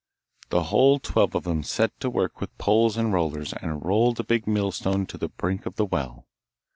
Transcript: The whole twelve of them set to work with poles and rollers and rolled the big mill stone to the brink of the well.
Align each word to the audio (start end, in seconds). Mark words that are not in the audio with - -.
The 0.49 0.63
whole 0.63 0.97
twelve 0.97 1.35
of 1.35 1.43
them 1.43 1.61
set 1.61 1.91
to 1.99 2.09
work 2.09 2.41
with 2.41 2.57
poles 2.57 2.97
and 2.97 3.13
rollers 3.13 3.53
and 3.53 3.85
rolled 3.85 4.17
the 4.17 4.23
big 4.23 4.47
mill 4.47 4.71
stone 4.71 5.05
to 5.05 5.17
the 5.19 5.29
brink 5.29 5.67
of 5.67 5.75
the 5.75 5.85
well. 5.85 6.25